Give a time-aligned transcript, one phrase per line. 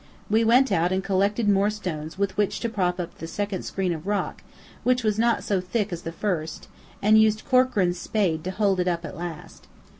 [0.31, 3.93] We went out and collected more stones with which to prop up the second screen
[3.93, 4.41] of rock,
[4.81, 6.67] which was not so thick as the first,
[7.03, 9.67] and used Corkran's spade to hold it up at last.